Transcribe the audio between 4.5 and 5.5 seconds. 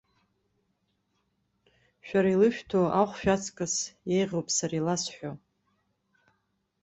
сара иласҳәо.